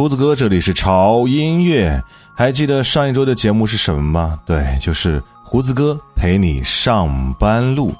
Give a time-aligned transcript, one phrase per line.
[0.00, 2.02] 胡子哥，这里是潮音乐。
[2.34, 4.40] 还记得上一周的节目是什么吗？
[4.46, 7.94] 对，就是胡子哥陪你上班路。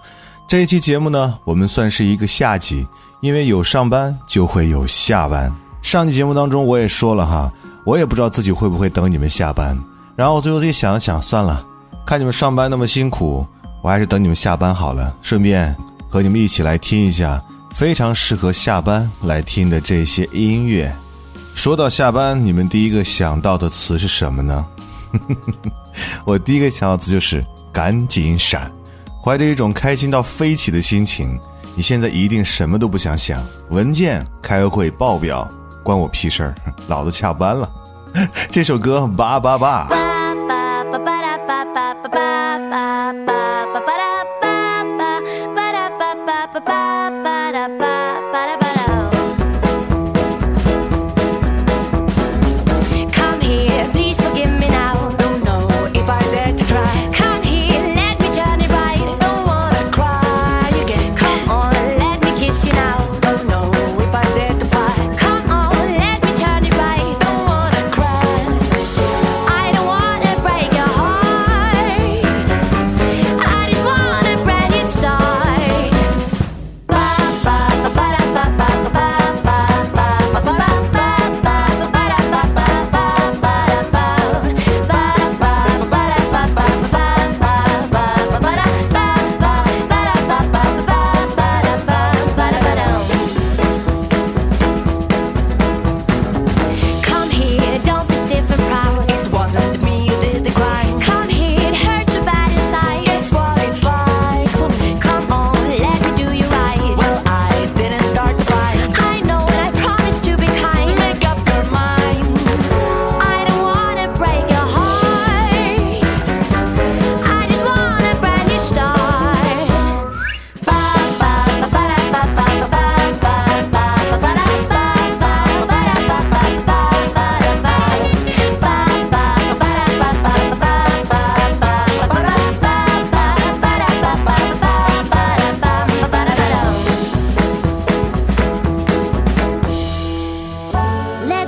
[0.48, 2.86] 这一期节目呢，我们算是一个下集，
[3.20, 5.54] 因为有上班就会有下班。
[5.82, 7.52] 上期节目当中我也说了哈，
[7.84, 9.78] 我也不知道自己会不会等你们下班。
[10.16, 11.62] 然后最后自己想了想，算了，
[12.06, 13.46] 看你们上班那么辛苦，
[13.82, 15.76] 我还是等你们下班好了，顺便
[16.08, 17.44] 和你们一起来听一下
[17.74, 20.90] 非常适合下班来听的这些音乐。
[21.60, 24.66] 说到下班，你们第一个想到的词是什么呢？
[26.24, 28.72] 我第一个想到词就是赶紧闪，
[29.22, 31.38] 怀着一种开心到飞起的心情，
[31.74, 35.46] 你现在一定什么都不想想，文件、开会、报表，
[35.84, 36.54] 关我屁事儿，
[36.88, 37.70] 老子下班了。
[38.50, 39.86] 这首歌叭叭叭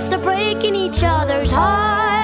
[0.02, 2.21] secrets to breaking each other's hearts.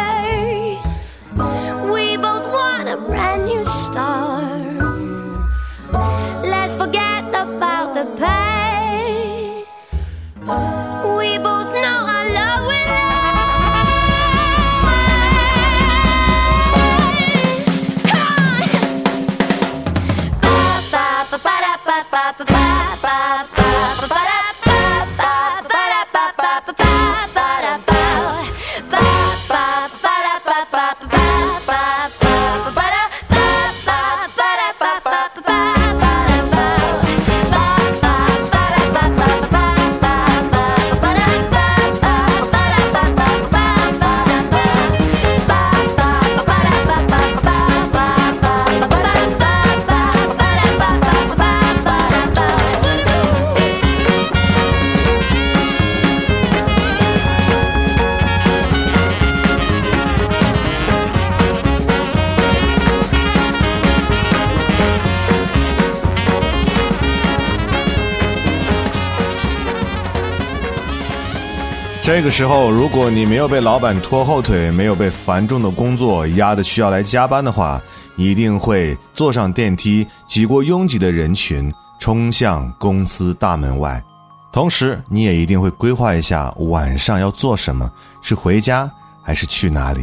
[72.08, 77.78] 这个时候，如果你没有被老板拖后腿，没有被繁重的工作压得需要来加班的话，
[78.16, 81.70] 你一定会坐上电梯，挤过拥挤的人群，
[82.00, 84.02] 冲向公司大门外。
[84.50, 88.90] 同时，你也一定会规划一下晚上要做什么，是回家
[89.22, 90.00] 还是去哪里？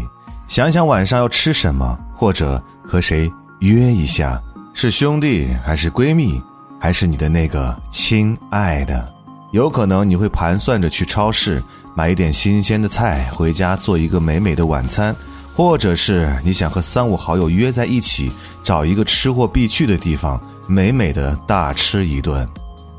[0.48, 3.28] 想想晚上要吃什么，或者和谁
[3.62, 4.40] 约一下，
[4.76, 6.40] 是兄弟还是闺蜜，
[6.80, 9.12] 还是你的那个亲爱的？
[9.52, 11.64] 有可能你会盘算着去超市
[11.98, 15.16] 买一点新鲜的菜，回家做一个美美的晚餐，
[15.56, 18.30] 或者是你想和三五好友约在一起，
[18.62, 20.38] 找一个吃货必去的地方，
[20.68, 22.46] 美美的大吃一顿。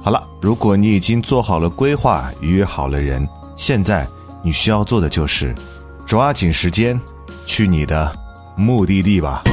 [0.01, 4.09] 好了，如果你已经做好了规划，约好了人，现在
[4.43, 5.55] 你需要做的就是
[6.07, 6.99] 抓紧时间
[7.45, 8.11] 去你的
[8.57, 9.45] 目的地吧。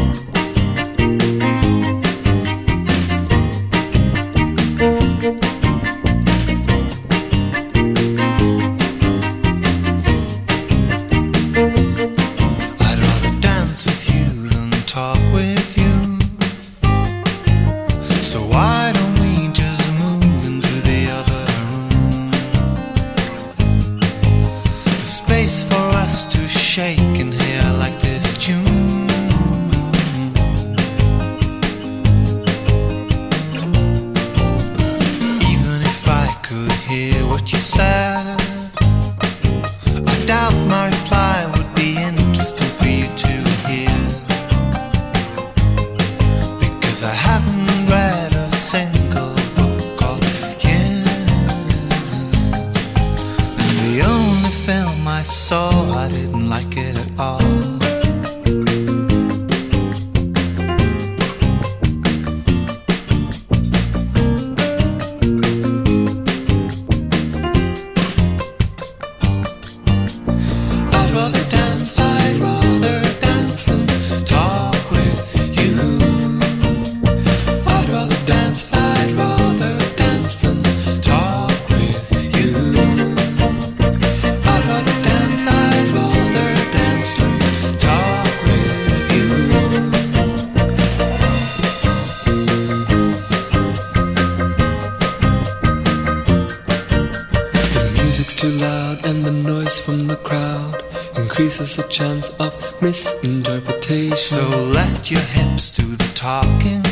[101.60, 104.16] Increases a chance of misinterpretation.
[104.16, 104.42] So
[104.72, 106.83] let your hips do the talking.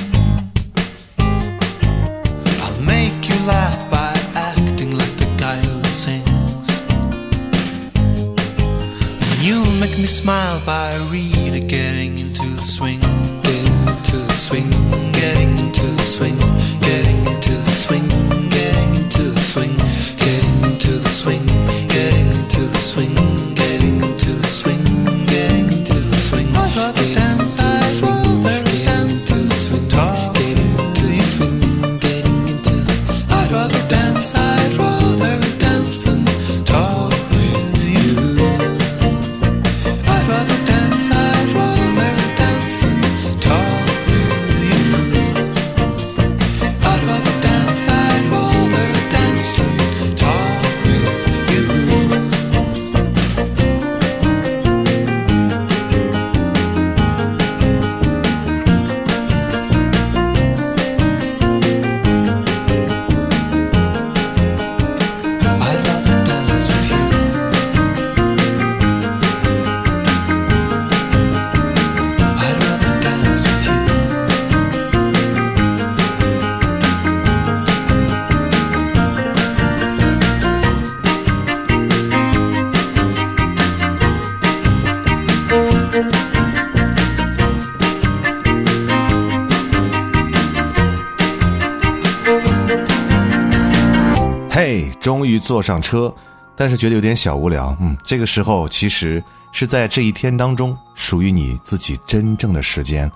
[95.41, 96.13] 坐上车，
[96.55, 97.75] 但是觉得有点小无聊。
[97.81, 99.21] 嗯，这个时候其实
[99.51, 103.12] 是在这一天当中属于你自己真正的时间。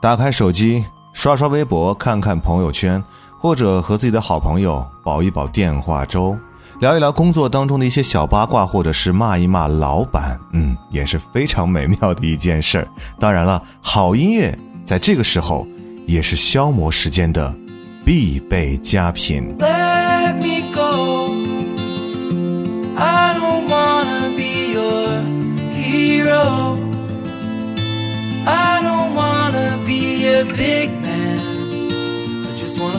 [0.00, 3.02] 打开手机，刷刷微博，看看朋友圈，
[3.40, 6.36] 或者和自己的好朋友煲一煲电话粥，
[6.80, 10.38] 聊一聊工作当中的一些小八卦，或者是骂一骂老板。
[10.52, 12.88] 嗯，也是非常美妙的一件事儿。
[13.18, 15.66] 当然了，好音乐在这个时候
[16.06, 17.54] 也是消磨时间的
[18.04, 19.54] 必备佳品。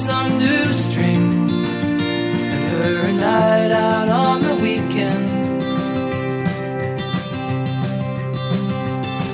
[0.00, 5.28] some new strings and her a night out on the weekend.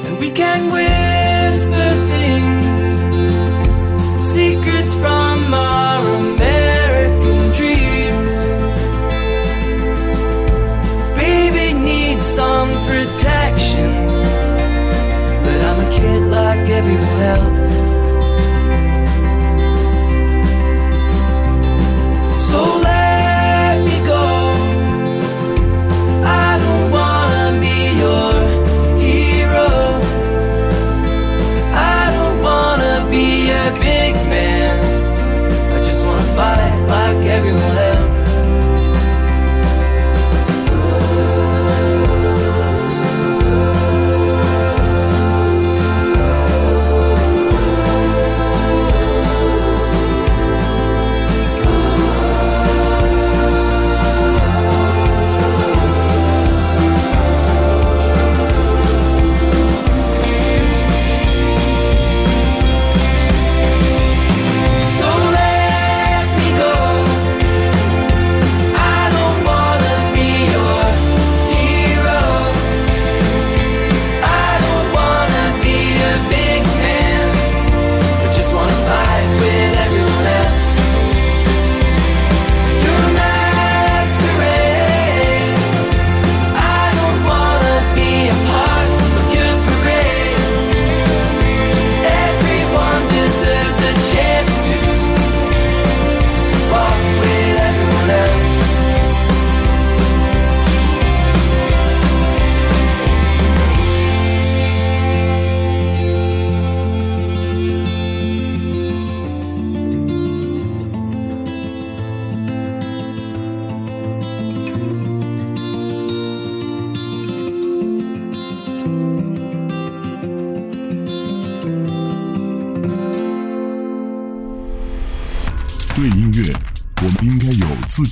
[0.07, 2.99] And we can whisper things,
[4.27, 8.41] secrets from our American dreams.
[11.15, 13.91] Baby needs some protection,
[15.45, 17.66] but I'm a kid like everyone else.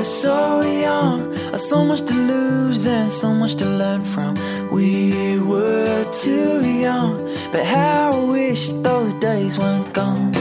[0.00, 4.32] Were so young, so much to lose and so much to learn from.
[4.72, 10.32] We were too young, but how I wish those days weren't gone.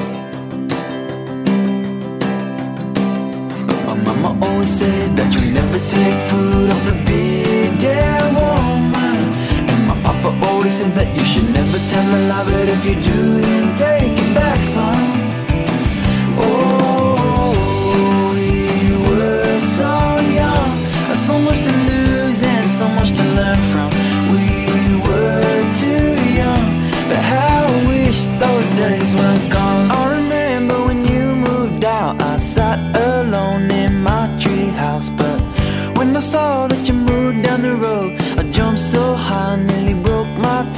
[3.68, 9.18] But my mama always said that you never take food off the big damn woman.
[9.72, 12.96] And my papa always said that you should never tell a lie, but if you
[12.96, 13.99] do, then take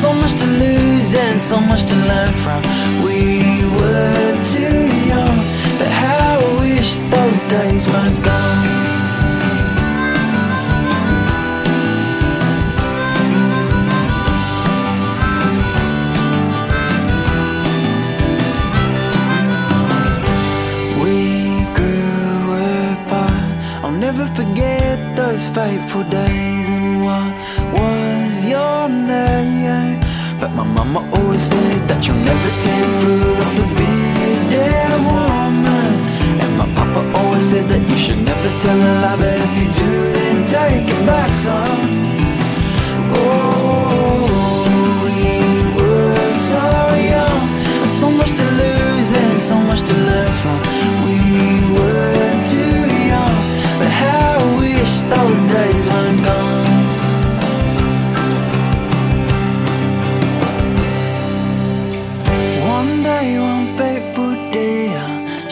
[0.00, 2.79] So much to lose and so much to learn from.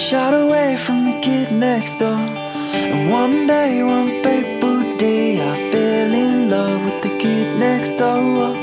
[0.09, 2.16] Shot away from the kid next door.
[2.73, 8.57] And one day, one fateful day, I fell in love with the kid next door.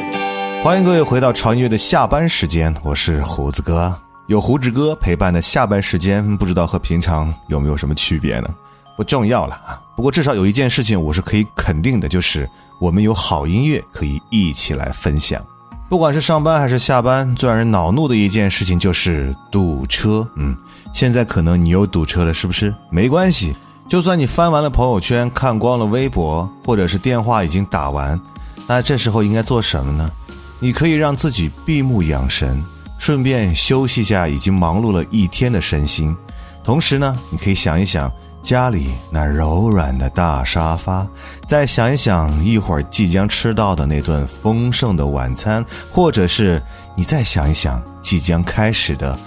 [0.63, 3.95] 欢迎各位回到潮音乐的下班时间，我是胡子哥。
[4.25, 8.49] 有胡子哥陪伴的下班时间，不知道和平常有没有什么区别呢？
[8.97, 9.79] 不重要了啊。
[9.95, 12.49] 不过至少有一件事情我是可以肯定的，就是
[12.81, 15.39] 我们有好音乐可以一起来分享。
[15.87, 20.27] 不管是上班还是下班，最让人恼怒的一件事情就是堵车。
[20.35, 20.57] 嗯，
[20.95, 22.73] 现在可能你又堵车了，是不是？
[22.89, 23.53] 没关系，
[23.89, 28.17] 就算你翻完了朋友圈，看光了微博，或者是电话已经打完，
[28.65, 30.09] 那这时候应该做什么呢？
[30.57, 32.63] 你可以让自己闭目养神，
[32.97, 36.15] 顺便休息一下已经忙碌了一天的身心。
[36.63, 38.09] 同时呢，你可以想一想
[38.41, 41.05] 家里那柔软的大沙发，
[41.45, 46.63] 再想一想一会儿即将吃到的那顿丰盛的晚餐，或者是
[46.95, 49.19] 你再想一想即将开始的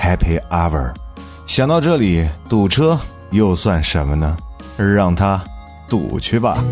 [0.00, 0.92] Happy Hour。
[1.46, 2.98] 想到这里，堵车
[3.30, 4.36] 又算什么呢？
[4.76, 5.42] 让他
[5.88, 6.62] 堵去吧。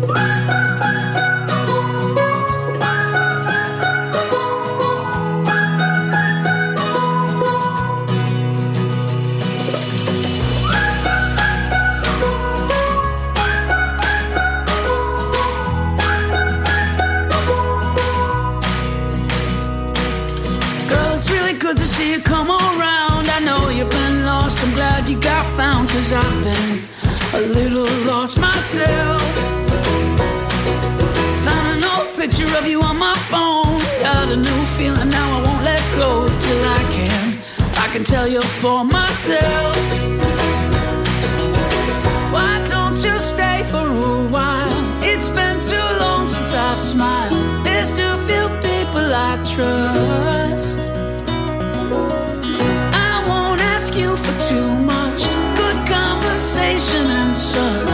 [26.11, 26.83] I've been
[27.33, 29.21] a little lost myself.
[31.45, 33.79] Found an old picture of you on my phone.
[34.01, 37.39] Got a new feeling now, I won't let go till I can.
[37.77, 39.75] I can tell you for myself.
[42.31, 44.83] Why don't you stay for a while?
[45.01, 47.65] It's been too long since I've smiled.
[47.65, 50.64] There's too few people I trust.
[57.55, 57.84] sun.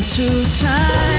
[0.00, 1.09] Time to time,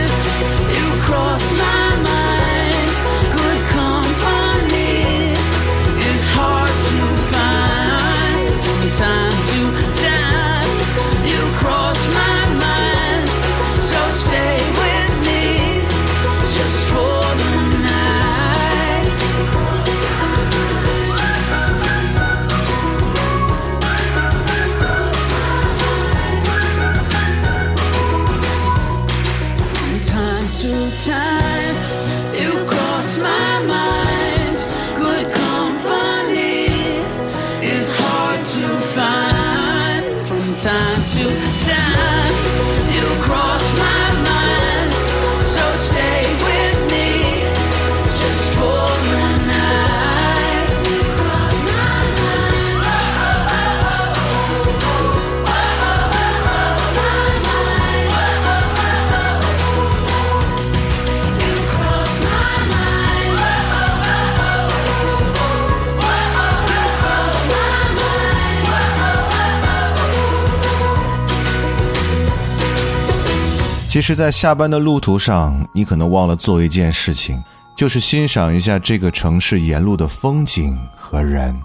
[74.02, 77.40] 其实，在下班的路途上，你可能忘了做一件事情，
[77.76, 81.56] 就是欣赏一下这个城市沿路的风景和人。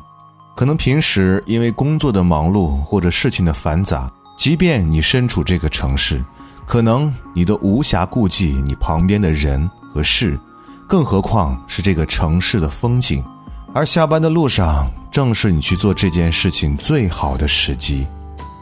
[0.54, 6.22] 可能平时因为工作的忙碌或者事情的繁杂，即便你身处这个城市，
[6.66, 10.38] 可能你都无暇顾及你旁边的人和事，
[10.86, 13.24] 更何况是这个城市的风景。
[13.72, 18.06] 而下班的路上，正是你去做这件事情最好的时机。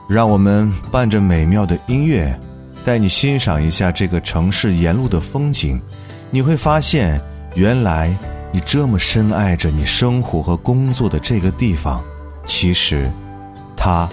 [0.09, 2.39] 让我们伴着美妙的音乐，
[2.85, 5.81] 带你欣赏一下这个城市沿路的风景。
[6.31, 7.21] 你会发现，
[7.55, 8.17] 原来
[8.53, 12.05] 你这么深爱着你生活和工作的这个地方，
[12.45, 13.11] 其实
[13.77, 14.09] 它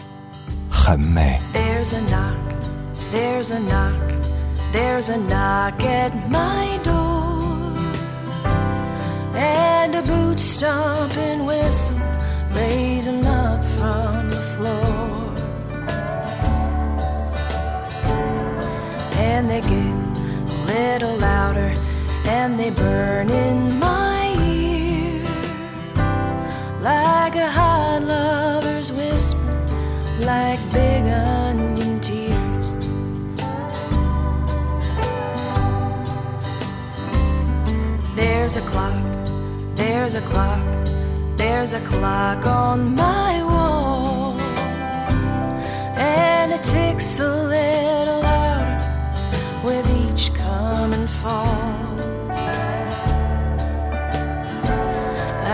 [0.69, 1.39] 很美。
[1.53, 2.35] There's a knock,
[3.13, 3.99] there's a knock,
[4.71, 7.41] there's a knock at my door.
[9.35, 11.95] And a boot stomping whistle
[12.53, 14.31] raising up from
[19.41, 21.73] And they get a little louder
[22.25, 25.23] and they burn in my ear
[26.79, 29.39] like a hot lover's whisper
[30.19, 32.69] like big onion tears.
[38.15, 39.03] There's a clock,
[39.73, 40.61] there's a clock,
[41.35, 44.39] there's a clock on my wall,
[45.97, 48.00] and it ticks a little
[51.21, 51.45] fall.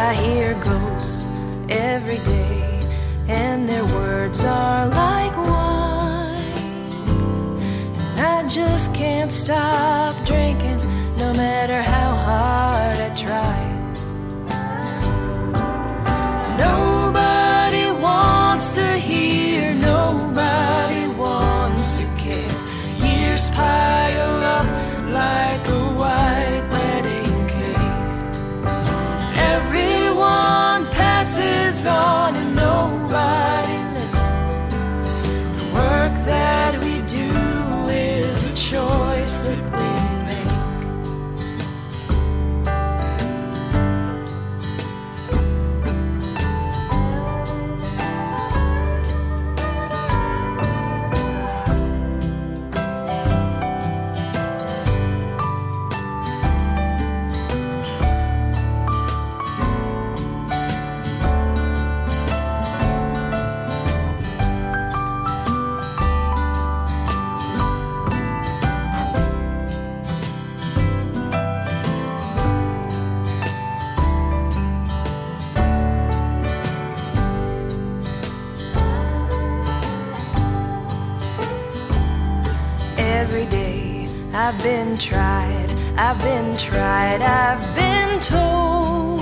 [0.08, 1.26] I hear ghosts
[1.68, 2.80] every day,
[3.28, 6.38] and their words are like wine.
[8.00, 10.80] And I just can't stop drinking,
[11.18, 12.67] no matter how hard
[84.48, 89.20] I've been tried, I've been tried, I've been told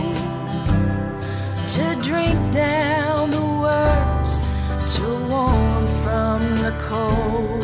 [1.67, 4.37] to drink down the words
[4.97, 7.63] to warm from the cold.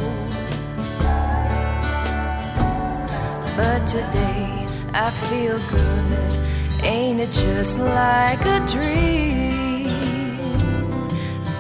[3.56, 9.92] But today I feel good, ain't it just like a dream?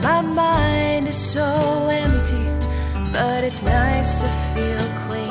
[0.01, 1.45] My mind is so
[1.91, 2.49] empty,
[3.13, 5.31] but it's nice to feel clean.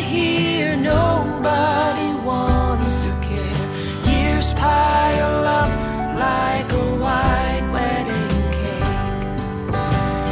[0.00, 3.64] To nobody wants to care.
[4.06, 5.70] Years pile up
[6.16, 9.72] like a white wedding cake.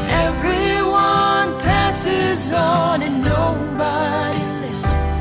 [0.09, 5.21] Everyone passes on and nobody listens.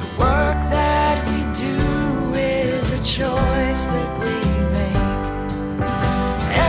[0.00, 4.34] The work that we do is a choice that we
[4.74, 5.02] make.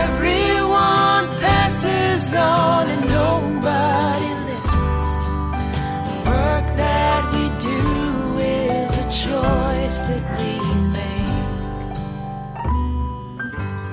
[0.04, 2.69] Everyone passes on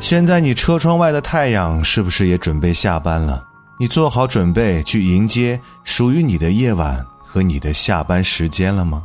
[0.08, 3.43] 现在你车窗外的太阳是不是也准备下班了？
[3.78, 9.04] 你做好准备去迎接属于你的夜晚和你的下班时间了吗？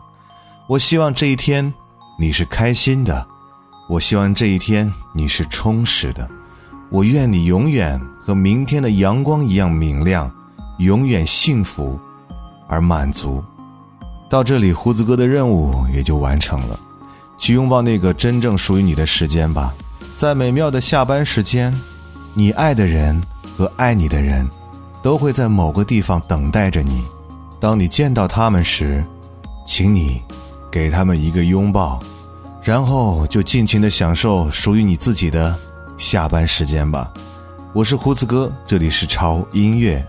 [0.68, 1.74] 我希望这一天
[2.20, 3.26] 你是开心的，
[3.88, 6.30] 我希望这一天你是充实的，
[6.88, 10.30] 我愿你永远和明天的阳光一样明亮，
[10.78, 11.98] 永远幸福
[12.68, 13.42] 而满足。
[14.30, 16.78] 到这里，胡子哥的任务也就完成了，
[17.40, 19.74] 去拥抱那个真正属于你的时间吧。
[20.22, 21.76] 在美妙的下班时间，
[22.32, 23.20] 你爱的人
[23.56, 24.48] 和爱你的人，
[25.02, 27.02] 都会在某个地方等待着你。
[27.58, 29.04] 当你见到他们时，
[29.66, 30.22] 请你
[30.70, 32.00] 给他们一个拥抱，
[32.62, 35.52] 然后就尽情的享受属于你自己的
[35.98, 37.12] 下班时间吧。
[37.72, 40.06] 我是胡子哥，这里是潮音乐，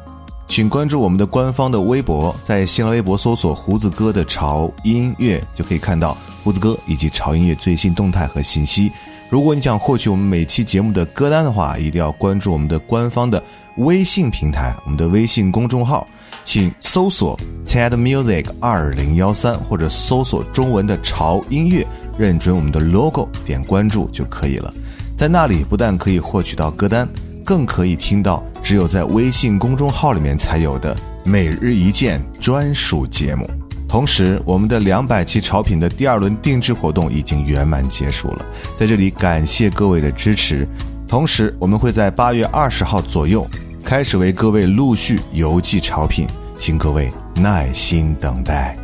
[0.47, 8.91] 请关注我们的官方的微博，在新浪微博搜索“胡子哥的潮音乐”，就可以看到胡子哥以及潮音乐最新动态和信息。
[9.33, 13.43] 如果你想获取我们每期节目的歌单的话，一定要关注我们的官方的
[13.77, 16.07] 微信平台，我们的微信公众号，
[16.43, 21.83] 请搜索 TED Music 二零幺三，或者搜索中文的潮音乐，
[22.15, 24.71] 认准我们的 logo，点关注就可以了。
[25.17, 27.09] 在那里不但可以获取到歌单，
[27.43, 33.49] 更可以听到只有在微信公众号里面才有的每日一见专属节目。
[33.93, 40.67] 同时，我们的两百期潮品的第二轮定制活动已经圆满结束了，在这里感谢各位的支持。
[41.07, 43.47] 同时，我们会在八月二十号左右
[43.85, 46.25] 开始为各位陆续邮寄潮品，
[46.57, 48.75] 请各位耐心等待。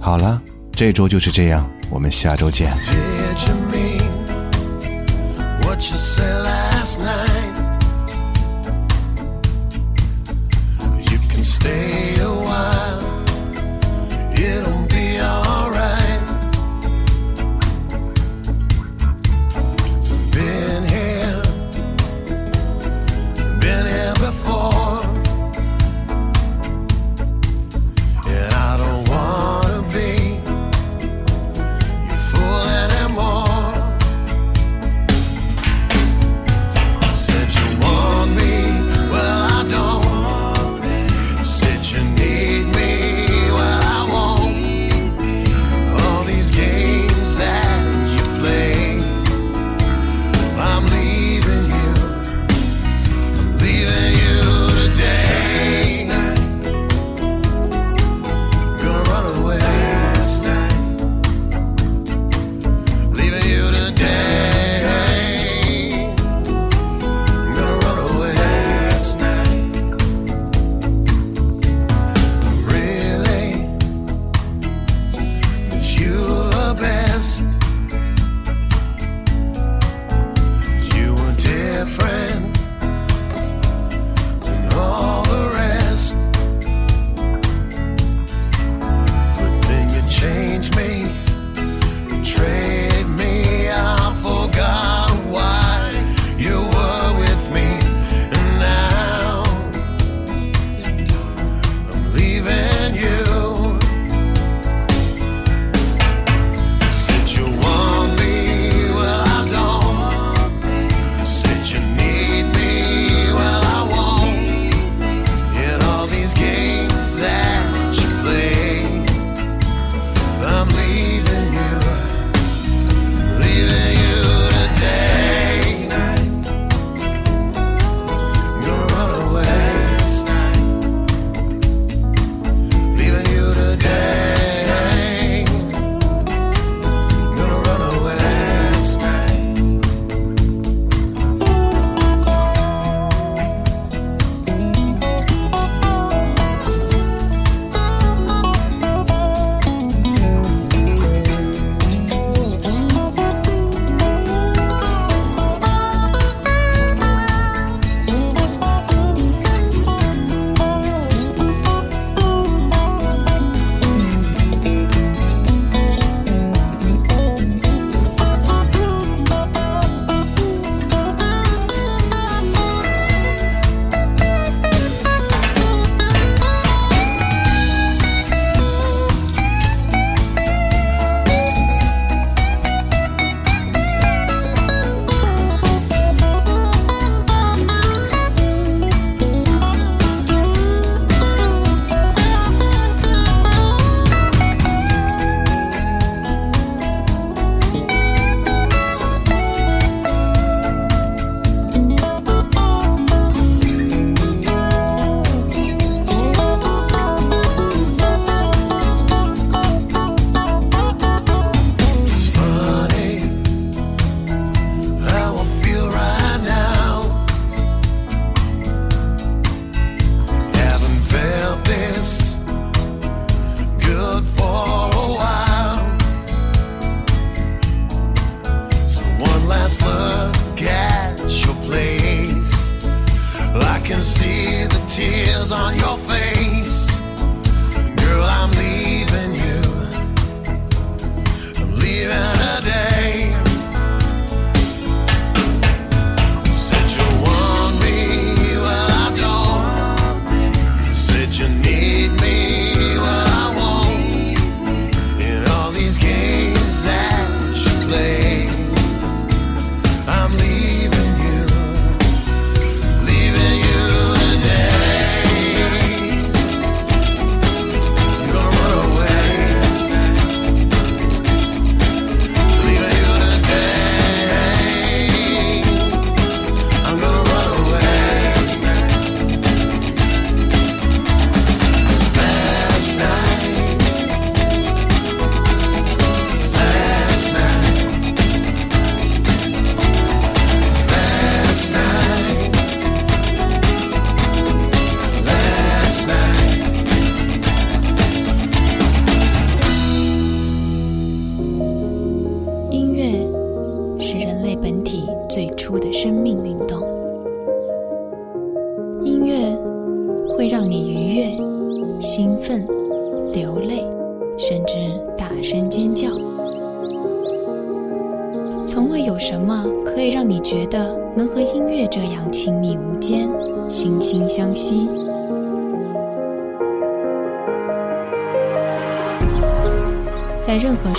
[0.00, 0.40] 好了，
[0.72, 2.72] 这周就是这样，我们下周见。